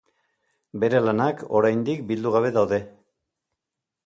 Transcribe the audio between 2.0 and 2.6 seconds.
bildu gabe